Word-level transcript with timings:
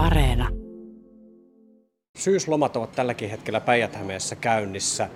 Areena. 0.00 0.48
Syyslomat 2.18 2.76
ovat 2.76 2.92
tälläkin 2.92 3.30
hetkellä 3.30 3.60
päijät 3.60 3.98
käynnissä. 4.40 5.08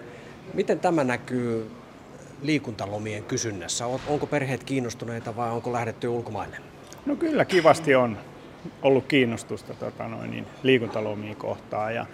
Miten 0.55 0.81
tämä 0.81 1.05
näkyy 1.05 1.71
liikuntalomien 2.43 3.25
kysynnässä? 3.25 3.87
Onko 3.87 4.27
perheet 4.27 4.65
kiinnostuneita 4.65 5.37
vai 5.37 5.51
onko 5.51 5.73
lähdetty 5.73 6.09
ulkomaille? 6.09 6.57
No 7.07 7.17
kyllä 7.17 7.45
kivasti 7.45 7.95
on 7.95 8.19
ollut 8.83 9.07
kiinnostusta 9.07 9.75
tota 9.75 10.09
noin, 10.09 10.31
niin 10.31 10.47
liikuntalomia 10.63 11.35
kohtaan 11.35 11.95
ja 11.95 12.07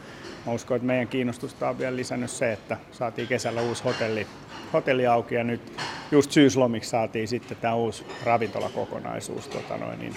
mä 0.47 0.53
uskon, 0.53 0.77
että 0.77 0.87
meidän 0.87 1.09
kiinnostusta 1.09 1.69
on 1.69 1.79
vielä 1.79 1.97
lisännyt 1.97 2.31
se, 2.31 2.53
että 2.53 2.77
saatiin 2.93 3.29
kesällä 3.29 3.63
uusi 3.63 3.85
hotelli, 3.85 4.27
hotelli 4.73 5.07
auki 5.07 5.35
ja 5.35 5.45
nyt 5.45 5.73
just 6.11 6.31
syyslomiksi 6.31 6.91
saatiin 6.91 7.29
sitten 7.29 7.57
tämä 7.61 7.75
uusi 7.75 8.07
ravintolakokonaisuus 8.25 9.49
tota 9.49 9.77
noin, 9.77 9.99
niin 9.99 10.15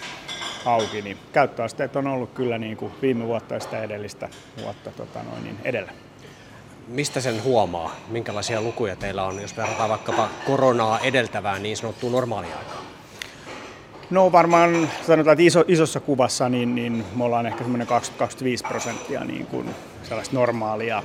auki, 0.65 1.01
niin 1.01 1.17
käyttöasteet 1.33 1.95
on 1.95 2.07
ollut 2.07 2.33
kyllä 2.33 2.57
niin 2.57 2.77
kuin 2.77 2.91
viime 3.01 3.27
vuotta 3.27 3.53
ja 3.53 3.59
sitä 3.59 3.83
edellistä 3.83 4.29
vuotta 4.63 4.91
tota 4.91 5.23
noin, 5.23 5.43
niin 5.43 5.57
edellä. 5.63 5.91
Mistä 6.87 7.21
sen 7.21 7.43
huomaa? 7.43 7.95
Minkälaisia 8.07 8.61
lukuja 8.61 8.95
teillä 8.95 9.23
on, 9.23 9.41
jos 9.41 9.57
verrataan 9.57 9.89
vaikkapa 9.89 10.29
koronaa 10.45 10.99
edeltävään 10.99 11.63
niin 11.63 11.77
sanottuun 11.77 12.11
normaaliaikaan? 12.11 12.83
No 14.09 14.31
varmaan 14.31 14.89
sanotaan, 15.07 15.33
että 15.33 15.43
iso, 15.43 15.63
isossa 15.67 15.99
kuvassa 15.99 16.49
niin, 16.49 16.75
niin 16.75 17.05
me 17.15 17.23
ollaan 17.23 17.45
ehkä 17.45 17.63
semmoinen 17.63 17.87
20-25 17.87 18.67
prosenttia 18.67 19.23
niin 19.23 19.45
kuin 19.45 19.69
sellaista 20.03 20.35
normaalia 20.35 21.03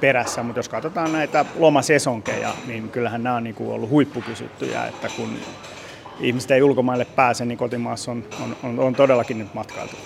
perässä, 0.00 0.42
mutta 0.42 0.58
jos 0.58 0.68
katsotaan 0.68 1.12
näitä 1.12 1.44
lomasesonkeja, 1.58 2.54
niin 2.66 2.88
kyllähän 2.88 3.22
nämä 3.22 3.36
on 3.36 3.44
niin 3.44 3.54
kuin 3.54 3.70
ollut 3.70 3.90
huippukysyttyjä, 3.90 4.86
että 4.86 5.08
kun 5.16 5.38
ihmiset 6.20 6.50
ei 6.50 6.62
ulkomaille 6.62 7.04
pääse, 7.04 7.44
niin 7.44 7.58
kotimaassa 7.58 8.10
on, 8.10 8.24
on, 8.44 8.56
on, 8.62 8.80
on 8.80 8.94
todellakin 8.94 9.38
nyt 9.38 9.54
matkailtu. 9.54 9.96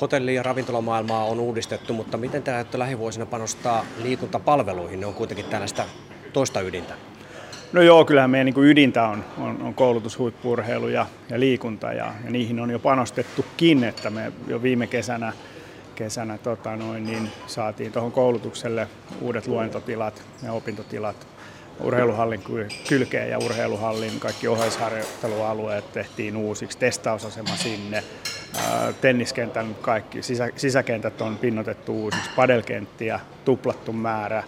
Hotelli- 0.00 0.34
ja 0.34 0.42
ravintolamaailmaa 0.42 1.24
on 1.24 1.40
uudistettu, 1.40 1.92
mutta 1.92 2.16
miten 2.16 2.42
te 2.42 2.52
ajatte 2.54 2.78
lähivuosina 2.78 3.26
panostaa 3.26 3.84
liikuntapalveluihin? 4.02 5.00
Ne 5.00 5.06
on 5.06 5.14
kuitenkin 5.14 5.46
tällaista 5.46 5.84
toista 6.32 6.60
ydintä. 6.60 6.94
No 7.72 7.82
joo, 7.82 8.04
kyllähän 8.04 8.30
meidän 8.30 8.46
niin 8.46 8.64
ydintä 8.64 9.08
on, 9.08 9.24
on, 9.38 9.62
on 9.62 9.74
koulutus, 9.74 10.18
huippurheilu 10.18 10.88
ja, 10.88 11.06
ja 11.30 11.40
liikunta 11.40 11.92
ja, 11.92 12.12
ja 12.24 12.30
niihin 12.30 12.60
on 12.60 12.70
jo 12.70 12.78
panostettukin, 12.78 13.84
että 13.84 14.10
me 14.10 14.32
jo 14.46 14.62
viime 14.62 14.86
kesänä, 14.86 15.32
kesänä 15.94 16.38
tota 16.38 16.76
noin, 16.76 17.04
niin 17.04 17.30
saatiin 17.46 17.92
tuohon 17.92 18.12
koulutukselle 18.12 18.88
uudet 19.20 19.46
luentotilat 19.46 20.22
ja 20.42 20.52
opintotilat 20.52 21.26
urheiluhallin 21.80 22.42
kylkeen 22.88 23.30
ja 23.30 23.38
urheiluhallin 23.38 24.20
kaikki 24.20 24.48
oheisharjoittelualueet 24.48 25.92
tehtiin 25.92 26.36
uusiksi, 26.36 26.78
testausasema 26.78 27.56
sinne, 27.56 28.04
tenniskentän 29.00 29.74
kaikki 29.74 30.22
sisä, 30.22 30.48
sisäkentät 30.56 31.20
on 31.20 31.38
pinnotettu 31.38 32.02
uusiksi, 32.02 32.30
padelkenttiä 32.36 33.20
tuplattu 33.44 33.92
määrä, 33.92 34.42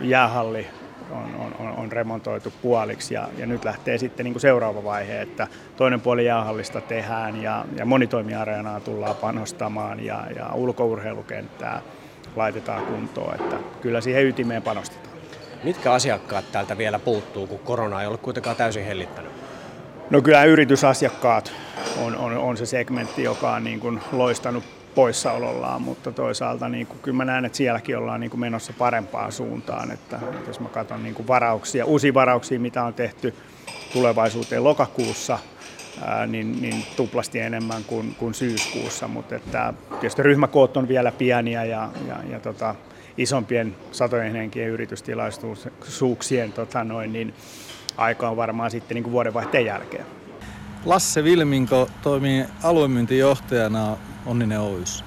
jäähalli 0.00 0.66
on, 1.10 1.52
on, 1.58 1.68
on 1.76 1.92
remontoitu 1.92 2.52
puoliksi 2.62 3.14
ja, 3.14 3.28
ja 3.38 3.46
nyt 3.46 3.64
lähtee 3.64 3.98
sitten 3.98 4.24
niin 4.24 4.34
kuin 4.34 4.40
seuraava 4.40 4.84
vaihe, 4.84 5.22
että 5.22 5.46
toinen 5.76 6.00
puoli 6.00 6.26
jäähallista 6.26 6.80
tehdään 6.80 7.42
ja, 7.42 7.64
ja 7.76 7.84
monitoimiareenaa 7.84 8.80
tullaan 8.80 9.16
panostamaan 9.16 10.04
ja, 10.04 10.26
ja 10.36 10.50
ulkourheilukenttää 10.54 11.82
laitetaan 12.36 12.86
kuntoon, 12.86 13.34
että 13.34 13.56
kyllä 13.80 14.00
siihen 14.00 14.26
ytimeen 14.26 14.62
panostetaan. 14.62 15.19
Mitkä 15.64 15.92
asiakkaat 15.92 16.52
täältä 16.52 16.78
vielä 16.78 16.98
puuttuu, 16.98 17.46
kun 17.46 17.58
korona 17.58 18.00
ei 18.00 18.06
ole 18.06 18.18
kuitenkaan 18.18 18.56
täysin 18.56 18.84
hellittänyt? 18.84 19.32
No 20.10 20.22
kyllä 20.22 20.44
yritysasiakkaat 20.44 21.52
on, 21.98 22.16
on, 22.16 22.36
on 22.36 22.56
se 22.56 22.66
segmentti, 22.66 23.22
joka 23.22 23.52
on 23.52 23.64
niin 23.64 23.80
kuin 23.80 24.00
loistanut 24.12 24.64
poissaolollaan, 24.94 25.82
mutta 25.82 26.12
toisaalta 26.12 26.68
niin 26.68 26.86
kuin, 26.86 26.98
kyllä 27.02 27.16
mä 27.16 27.24
näen, 27.24 27.44
että 27.44 27.56
sielläkin 27.58 27.98
ollaan 27.98 28.20
niin 28.20 28.30
kuin 28.30 28.40
menossa 28.40 28.72
parempaan 28.78 29.32
suuntaan. 29.32 29.90
Että, 29.90 30.16
että 30.16 30.50
jos 30.50 30.60
mä 30.60 30.68
katson 30.68 31.02
niin 31.02 31.14
kuin 31.14 31.28
varauksia, 31.28 31.84
uusia 31.84 32.14
varauksia, 32.14 32.60
mitä 32.60 32.84
on 32.84 32.94
tehty 32.94 33.34
tulevaisuuteen 33.92 34.64
lokakuussa, 34.64 35.38
ää, 36.04 36.26
niin, 36.26 36.62
niin 36.62 36.84
tuplasti 36.96 37.38
enemmän 37.40 37.84
kuin, 37.84 38.14
kuin 38.18 38.34
syyskuussa, 38.34 39.08
mutta 39.08 39.36
että 39.36 39.74
tietysti 39.90 40.22
ryhmäkoot 40.22 40.76
on 40.76 40.88
vielä 40.88 41.12
pieniä 41.12 41.64
ja, 41.64 41.88
ja, 42.08 42.16
ja 42.30 42.40
tota, 42.40 42.74
isompien 43.20 43.76
satojen 43.92 44.32
henkien 44.32 44.68
yritystilaisuuksien 44.68 46.52
tota 46.52 46.84
noin, 46.84 47.12
niin 47.12 47.34
aika 47.96 48.28
on 48.28 48.36
varmaan 48.36 48.70
sitten 48.70 48.94
niin 48.94 49.02
kuin 49.02 49.12
vuodenvaihteen 49.12 49.64
jälkeen. 49.64 50.06
Lasse 50.84 51.24
Vilminko 51.24 51.88
toimii 52.02 52.44
aluemyyntijohtajana 52.62 53.96
Onninen 54.26 54.60
Oys. 54.60 55.04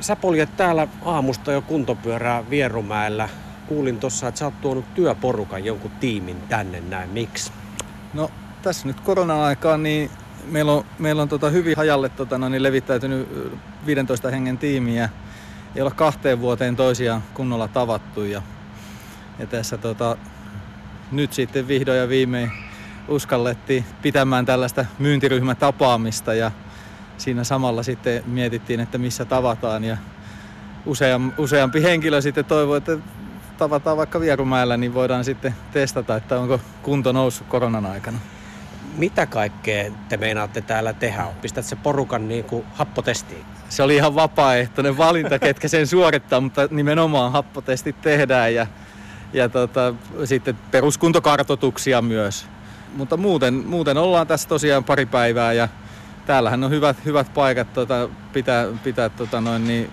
Sä 0.00 0.16
poljet 0.16 0.56
täällä 0.56 0.88
aamusta 1.04 1.52
jo 1.52 1.62
kuntopyörää 1.62 2.50
Vierumäellä. 2.50 3.28
Kuulin 3.66 4.00
tuossa, 4.00 4.28
että 4.28 4.38
sä 4.38 4.44
oot 4.44 4.60
tuonut 4.60 4.94
työporukan 4.94 5.64
jonkun 5.64 5.90
tiimin 6.00 6.36
tänne 6.48 6.80
näin. 6.80 7.10
Miksi? 7.10 7.52
No 8.14 8.30
tässä 8.62 8.86
nyt 8.86 9.00
korona-aikaan 9.00 9.82
niin 9.82 10.10
meillä 10.46 10.72
on, 10.72 10.84
meillä 10.98 11.22
on 11.22 11.28
tota 11.28 11.50
hyvin 11.50 11.76
hajalle 11.76 12.08
tota, 12.08 12.38
no, 12.38 12.48
niin 12.48 12.62
levittäytynyt 12.62 13.28
15 13.86 14.30
hengen 14.30 14.58
tiimiä. 14.58 15.08
Ei 15.76 15.82
ole 15.82 15.90
kahteen 15.90 16.40
vuoteen 16.40 16.76
toisiaan 16.76 17.22
kunnolla 17.34 17.68
tavattu 17.68 18.24
ja, 18.24 18.42
ja 19.38 19.46
tässä 19.46 19.78
tota, 19.78 20.16
nyt 21.12 21.32
sitten 21.32 21.68
vihdoin 21.68 21.98
ja 21.98 22.08
viimein 22.08 22.52
uskallettiin 23.08 23.84
pitämään 24.02 24.46
tällaista 24.46 24.84
myyntiryhmätapaamista 24.98 26.34
ja 26.34 26.50
siinä 27.18 27.44
samalla 27.44 27.82
sitten 27.82 28.22
mietittiin, 28.26 28.80
että 28.80 28.98
missä 28.98 29.24
tavataan 29.24 29.84
ja 29.84 29.96
useam, 30.86 31.32
useampi 31.38 31.82
henkilö 31.82 32.20
sitten 32.20 32.44
toivoi, 32.44 32.78
että 32.78 32.98
tavataan 33.58 33.96
vaikka 33.96 34.20
Vierumäellä, 34.20 34.76
niin 34.76 34.94
voidaan 34.94 35.24
sitten 35.24 35.54
testata, 35.72 36.16
että 36.16 36.40
onko 36.40 36.60
kunto 36.82 37.12
noussut 37.12 37.46
koronan 37.46 37.86
aikana. 37.86 38.18
Mitä 38.96 39.26
kaikkea 39.26 39.90
te 40.08 40.16
meinaatte 40.16 40.60
täällä 40.60 40.92
tehdä? 40.92 41.26
Pistät 41.42 41.64
se 41.64 41.76
porukan 41.76 42.28
niin 42.28 42.44
kuin 42.44 42.64
happotestiin? 42.74 43.44
Se 43.68 43.82
oli 43.82 43.96
ihan 43.96 44.14
vapaaehtoinen 44.14 44.98
valinta, 44.98 45.38
ketkä 45.38 45.68
sen 45.68 45.86
suorittaa, 45.86 46.40
mutta 46.40 46.68
nimenomaan 46.70 47.32
happotestit 47.32 48.00
tehdään 48.00 48.54
ja, 48.54 48.66
ja 49.32 49.48
tota, 49.48 49.94
sitten 50.24 50.58
peruskuntokartotuksia 50.70 52.02
myös. 52.02 52.46
Mutta 52.96 53.16
muuten, 53.16 53.54
muuten 53.54 53.96
ollaan 53.96 54.26
tässä 54.26 54.48
tosiaan 54.48 54.84
pari 54.84 55.06
päivää 55.06 55.52
ja 55.52 55.68
täällähän 56.26 56.64
on 56.64 56.70
hyvät, 56.70 57.04
hyvät 57.04 57.34
paikat 57.34 57.72
tota, 57.72 58.08
pitää, 58.32 58.66
pitää 58.84 59.08
tota 59.08 59.40
noin, 59.40 59.66
niin, 59.66 59.90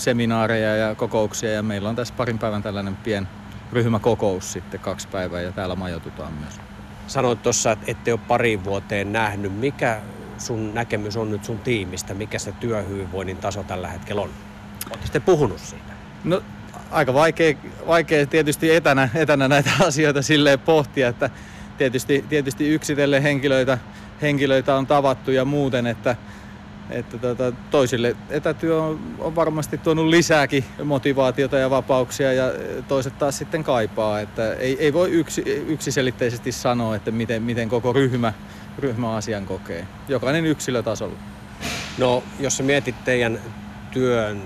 seminaareja 0.00 0.76
ja 0.76 0.94
kokouksia 0.94 1.52
ja 1.52 1.62
meillä 1.62 1.88
on 1.88 1.96
tässä 1.96 2.14
parin 2.16 2.38
päivän 2.38 2.62
tällainen 2.62 2.96
pien 2.96 3.28
ryhmäkokous 3.72 4.52
sitten 4.52 4.80
kaksi 4.80 5.08
päivää 5.08 5.40
ja 5.40 5.52
täällä 5.52 5.74
majoitutaan 5.74 6.32
myös. 6.32 6.60
Sanoit 7.10 7.42
tuossa, 7.42 7.72
että 7.72 7.84
ette 7.88 8.12
ole 8.12 8.20
pari 8.28 8.64
vuoteen 8.64 9.12
nähnyt. 9.12 9.58
Mikä 9.58 10.00
sun 10.38 10.74
näkemys 10.74 11.16
on 11.16 11.30
nyt 11.30 11.44
sun 11.44 11.58
tiimistä? 11.58 12.14
Mikä 12.14 12.38
se 12.38 12.52
työhyvinvoinnin 12.52 13.36
taso 13.36 13.62
tällä 13.62 13.88
hetkellä 13.88 14.22
on? 14.22 14.30
Oletteko 14.86 15.12
te 15.12 15.20
puhunut 15.20 15.58
siitä? 15.58 15.92
No 16.24 16.42
aika 16.90 17.14
vaikea, 17.14 17.54
vaikea 17.86 18.26
tietysti 18.26 18.74
etänä, 18.74 19.08
etänä 19.14 19.48
näitä 19.48 19.70
asioita 19.86 20.22
silleen 20.22 20.58
pohtia, 20.58 21.08
että 21.08 21.30
tietysti, 21.78 22.24
tietysti 22.28 22.68
yksitellen 22.68 23.22
henkilöitä, 23.22 23.78
henkilöitä 24.22 24.74
on 24.74 24.86
tavattu 24.86 25.30
ja 25.30 25.44
muuten, 25.44 25.86
että, 25.86 26.16
että 26.90 27.18
tota, 27.18 27.52
toisille 27.70 28.16
etätyö 28.30 28.82
on, 28.82 29.00
on 29.18 29.34
varmasti 29.34 29.78
tuonut 29.78 30.06
lisääkin 30.06 30.64
motivaatiota 30.84 31.58
ja 31.58 31.70
vapauksia 31.70 32.32
ja 32.32 32.44
toiset 32.88 33.18
taas 33.18 33.38
sitten 33.38 33.64
kaipaa. 33.64 34.20
Että 34.20 34.54
ei, 34.54 34.76
ei 34.80 34.92
voi 34.92 35.10
yksi, 35.10 35.42
yksiselitteisesti 35.66 36.52
sanoa, 36.52 36.96
että 36.96 37.10
miten, 37.10 37.42
miten 37.42 37.68
koko 37.68 37.92
ryhmä, 37.92 38.32
ryhmä 38.78 39.16
asian 39.16 39.46
kokee. 39.46 39.86
Jokainen 40.08 40.46
yksilötasolla. 40.46 41.16
No, 41.98 42.22
jos 42.40 42.56
sä 42.56 42.62
mietit 42.62 43.04
teidän 43.04 43.40
työn, 43.90 44.42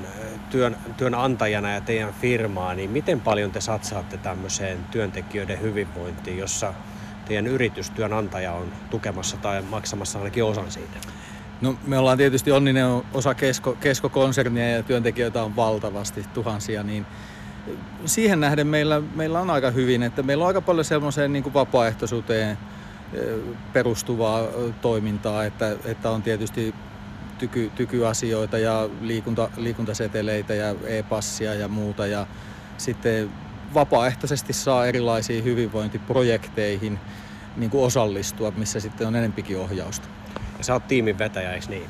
työn, 0.50 0.76
työnantajana 0.96 1.70
ja 1.70 1.80
teidän 1.80 2.14
firmaa, 2.20 2.74
niin 2.74 2.90
miten 2.90 3.20
paljon 3.20 3.50
te 3.50 3.60
satsaatte 3.60 4.16
tämmöiseen 4.16 4.78
työntekijöiden 4.90 5.60
hyvinvointiin, 5.60 6.38
jossa 6.38 6.74
teidän 7.24 7.46
yritystyönantaja 7.46 8.52
on 8.52 8.72
tukemassa 8.90 9.36
tai 9.36 9.62
maksamassa 9.62 10.18
ainakin 10.18 10.44
osan 10.44 10.70
siitä? 10.70 10.98
No, 11.64 11.76
me 11.86 11.98
ollaan 11.98 12.18
tietysti 12.18 12.52
onninen 12.52 12.86
osa 13.14 13.34
kesko, 13.34 13.76
keskokonsernia 13.80 14.70
ja 14.70 14.82
työntekijöitä 14.82 15.42
on 15.42 15.56
valtavasti, 15.56 16.24
tuhansia, 16.34 16.82
niin 16.82 17.06
siihen 18.04 18.40
nähden 18.40 18.66
meillä, 18.66 19.02
meillä 19.14 19.40
on 19.40 19.50
aika 19.50 19.70
hyvin, 19.70 20.02
että 20.02 20.22
meillä 20.22 20.42
on 20.42 20.48
aika 20.48 20.60
paljon 20.60 20.84
semmoiseen 20.84 21.32
niin 21.32 21.42
kuin 21.42 21.54
vapaaehtoisuuteen 21.54 22.58
perustuvaa 23.72 24.42
toimintaa, 24.80 25.44
että, 25.44 25.76
että 25.84 26.10
on 26.10 26.22
tietysti 26.22 26.74
tyky, 27.38 27.70
tykyasioita 27.74 28.58
ja 28.58 28.88
liikunta, 29.00 29.50
liikuntaseteleitä 29.56 30.54
ja 30.54 30.74
e-passia 30.86 31.54
ja 31.54 31.68
muuta 31.68 32.06
ja 32.06 32.26
sitten 32.78 33.30
vapaaehtoisesti 33.74 34.52
saa 34.52 34.86
erilaisiin 34.86 35.44
hyvinvointiprojekteihin 35.44 36.98
niin 37.56 37.70
kuin 37.70 37.84
osallistua, 37.84 38.52
missä 38.56 38.80
sitten 38.80 39.06
on 39.06 39.16
enempikin 39.16 39.58
ohjausta. 39.58 40.08
Ja 40.64 40.66
sä 40.66 40.72
oot 40.72 40.88
tiimin 40.88 41.18
vetäjä, 41.18 41.52
eikö 41.52 41.66
niin? 41.68 41.86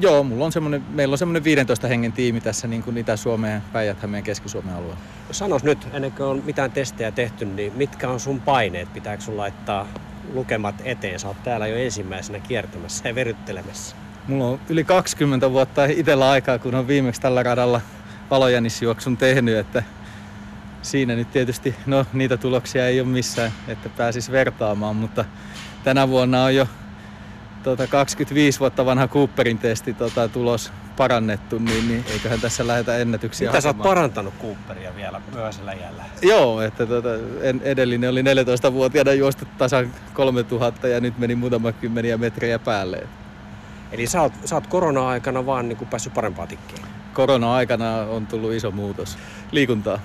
Joo, 0.00 0.22
mulla 0.22 0.44
on 0.44 0.52
semmoinen, 0.52 0.82
meillä 0.90 1.14
on 1.14 1.18
semmoinen 1.18 1.44
15 1.44 1.88
hengen 1.88 2.12
tiimi 2.12 2.40
tässä 2.40 2.68
niin 2.68 2.82
kuin 2.82 2.96
Itä-Suomeen, 2.96 3.62
Päijät-Hämeen, 3.72 4.24
Keski-Suomen 4.24 4.74
alueella. 4.74 5.00
Sanois 5.30 5.64
nyt, 5.64 5.88
ennen 5.92 6.12
kuin 6.12 6.26
on 6.26 6.42
mitään 6.44 6.72
testejä 6.72 7.10
tehty, 7.10 7.44
niin 7.44 7.72
mitkä 7.76 8.08
on 8.08 8.20
sun 8.20 8.40
paineet? 8.40 8.92
Pitääkö 8.92 9.22
sun 9.22 9.36
laittaa 9.36 9.88
lukemat 10.34 10.74
eteen? 10.84 11.20
Sä 11.20 11.28
oot 11.28 11.42
täällä 11.44 11.66
jo 11.66 11.76
ensimmäisenä 11.76 12.38
kiertämässä 12.38 13.08
ja 13.08 13.14
veryttelemässä. 13.14 13.96
Mulla 14.28 14.46
on 14.46 14.60
yli 14.68 14.84
20 14.84 15.50
vuotta 15.50 15.84
itsellä 15.84 16.30
aikaa, 16.30 16.58
kun 16.58 16.74
on 16.74 16.88
viimeksi 16.88 17.20
tällä 17.20 17.42
radalla 17.42 17.80
valojännisjuoksun 18.30 19.16
tehnyt, 19.16 19.56
että 19.56 19.82
siinä 20.82 21.14
nyt 21.14 21.30
tietysti, 21.32 21.74
no 21.86 22.06
niitä 22.12 22.36
tuloksia 22.36 22.86
ei 22.86 23.00
ole 23.00 23.08
missään, 23.08 23.52
että 23.68 23.88
pääsis 23.88 24.32
vertaamaan, 24.32 24.96
mutta 24.96 25.24
tänä 25.84 26.08
vuonna 26.08 26.44
on 26.44 26.54
jo 26.54 26.68
tota, 27.66 27.86
25 27.86 28.60
vuotta 28.60 28.86
vanha 28.86 29.08
Cooperin 29.08 29.58
testi 29.58 29.94
tota, 29.94 30.28
tulos 30.28 30.72
parannettu, 30.96 31.58
niin, 31.58 31.88
niin 31.88 32.04
eiköhän 32.12 32.40
tässä 32.40 32.66
lähetä 32.66 32.98
ennätyksiä 32.98 33.48
Mitä 33.48 33.60
sä 33.60 33.68
oot 33.68 33.76
hakemaan. 33.76 33.94
parantanut 33.94 34.34
Cooperia 34.42 34.96
vielä 34.96 35.20
myöhäisellä 35.34 35.72
jällä? 35.72 36.04
Joo, 36.22 36.60
että 36.60 36.86
tota, 36.86 37.08
en, 37.42 37.60
edellinen 37.64 38.10
oli 38.10 38.22
14-vuotiaana 38.22 39.12
juostu 39.12 39.44
tasan 39.58 39.92
3000 40.14 40.88
ja 40.88 41.00
nyt 41.00 41.18
meni 41.18 41.34
muutama 41.34 41.72
kymmeniä 41.72 42.18
metrejä 42.18 42.58
päälle. 42.58 43.06
Eli 43.92 44.06
sä 44.06 44.22
oot, 44.22 44.32
sä 44.44 44.54
oot 44.54 44.66
korona-aikana 44.66 45.46
vaan 45.46 45.68
niin 45.68 45.76
kuin 45.76 45.88
päässyt 45.88 46.14
parempaa 46.14 46.46
tikkiin. 46.46 46.82
Korona-aikana 47.14 47.96
on 47.96 48.26
tullut 48.26 48.52
iso 48.52 48.70
muutos 48.70 49.18
liikuntaa. 49.52 50.00